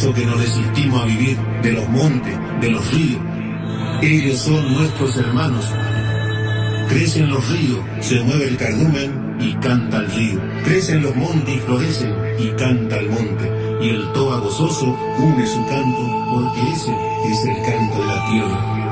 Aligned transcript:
Eso 0.00 0.14
que 0.14 0.24
nos 0.24 0.40
resistimos 0.40 1.02
a 1.02 1.04
vivir 1.04 1.36
de 1.62 1.72
los 1.72 1.86
montes, 1.90 2.34
de 2.62 2.70
los 2.70 2.90
ríos. 2.90 3.20
Ellos 4.00 4.38
son 4.38 4.72
nuestros 4.72 5.14
hermanos. 5.18 5.66
Crecen 6.88 7.28
los 7.28 7.46
ríos, 7.50 7.80
se 8.00 8.18
mueve 8.20 8.48
el 8.48 8.56
cardumen 8.56 9.36
y 9.38 9.52
canta 9.56 9.98
el 9.98 10.10
río. 10.10 10.40
Crecen 10.64 11.02
los 11.02 11.14
montes 11.16 11.54
y 11.54 11.58
florecen 11.58 12.14
y 12.38 12.48
canta 12.52 12.96
el 12.96 13.10
monte. 13.10 13.52
Y 13.82 13.90
el 13.90 14.10
toa 14.14 14.38
gozoso 14.38 14.98
une 15.18 15.46
su 15.46 15.66
canto 15.66 16.26
porque 16.32 16.72
ese 16.72 16.96
es 17.30 17.44
el 17.44 17.62
canto 17.66 18.00
de 18.00 18.06
la 18.06 18.26
tierra. 18.30 18.89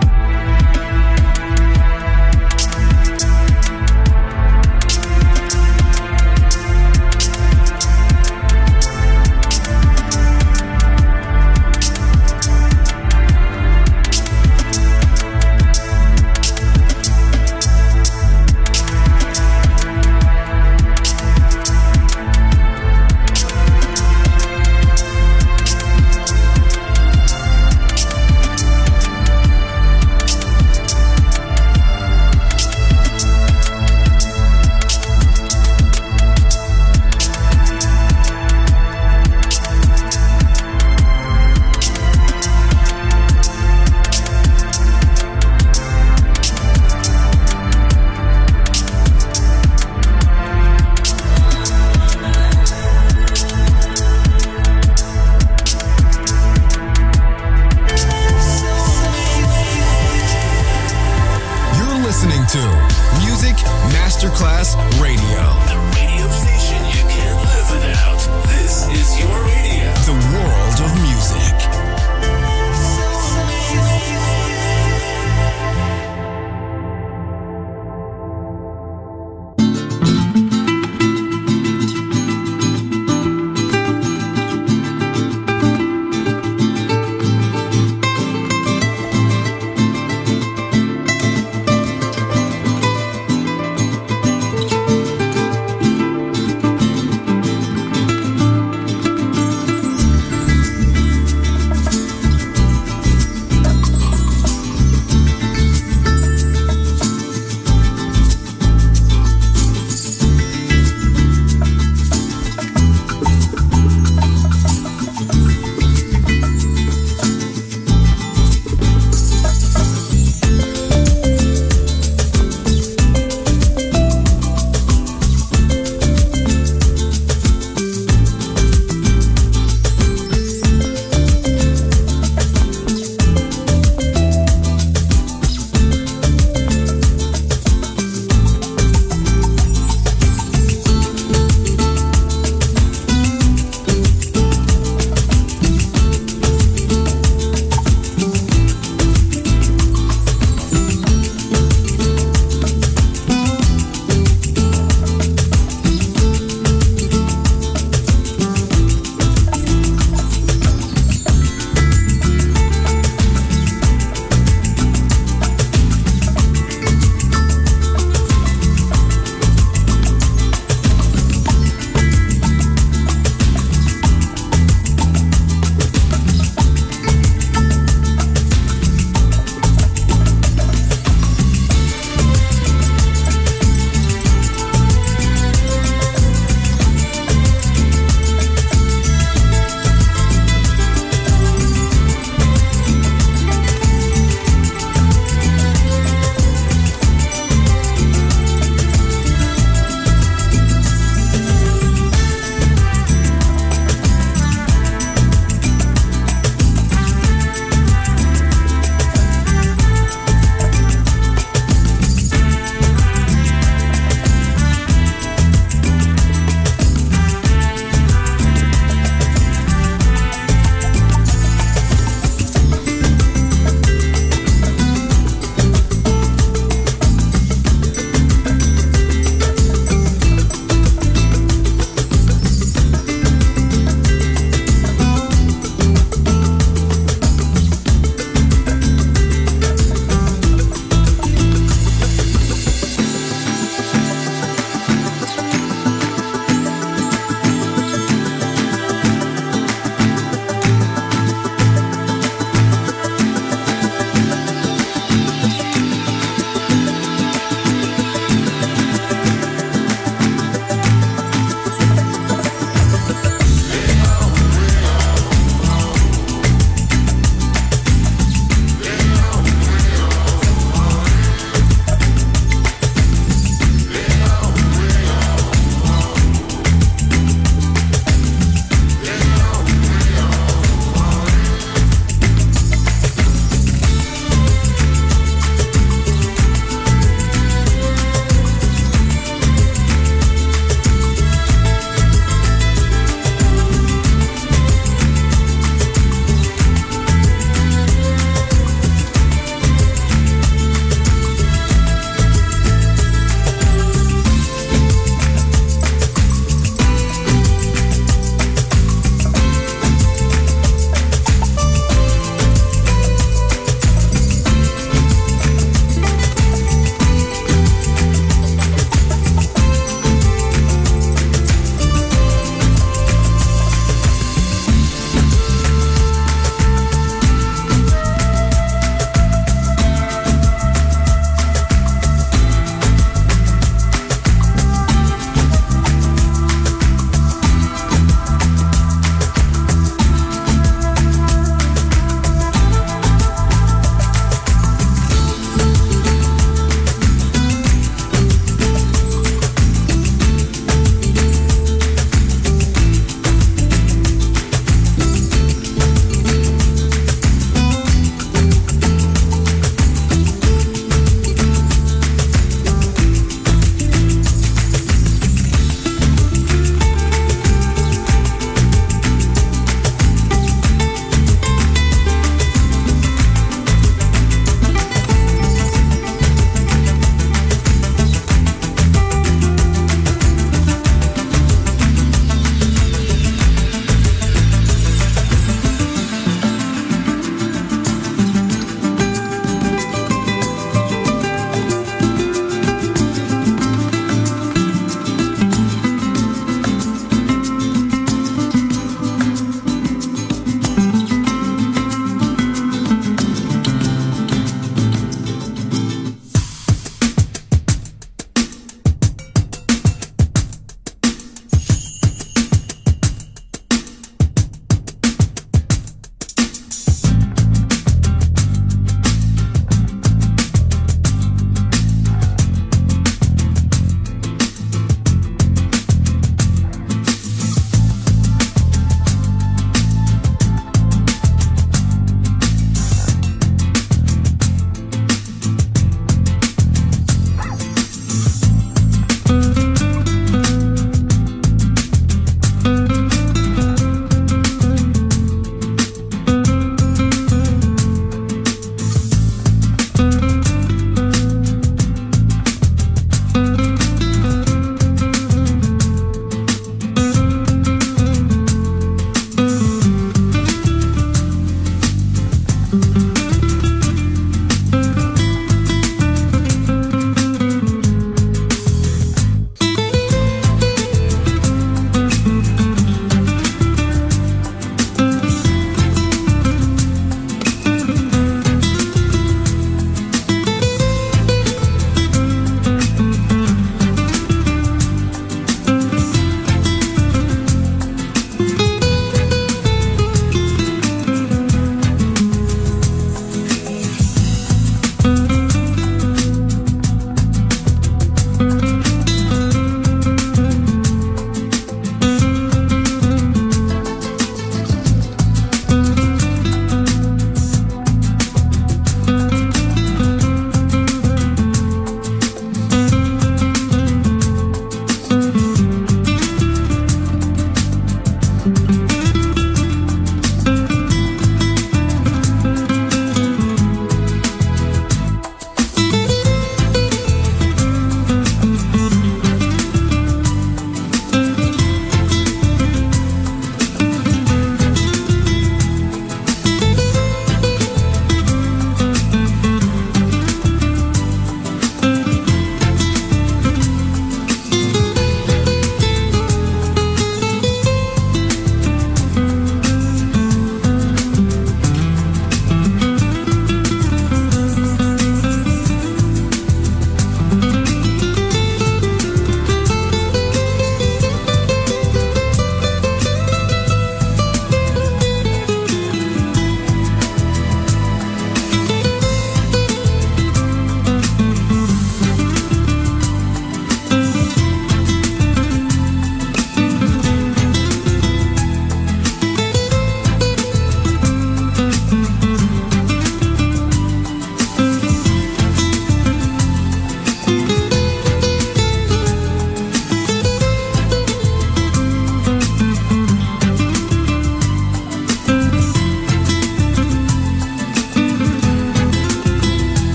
You. 62.58 62.87